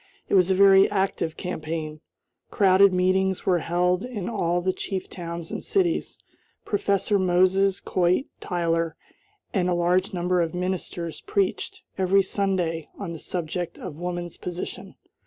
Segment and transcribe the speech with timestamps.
[0.29, 2.01] It was a very active campaign.
[2.49, 6.17] Crowded meetings were held in all the chief towns and cities.
[6.65, 8.95] Professor Moses Coit Tyler,
[9.53, 14.95] and a large number of ministers preached, every Sunday, on the subject of woman's position.